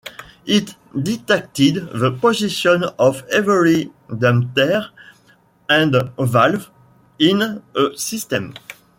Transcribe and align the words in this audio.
It 0.47 0.73
dictates 0.99 1.53
the 1.77 2.17
position 2.19 2.85
of 2.97 3.21
every 3.29 3.91
damper 4.17 4.89
and 5.69 5.95
valve 6.17 6.71
in 7.19 7.61
a 7.75 7.95
system. 7.95 8.55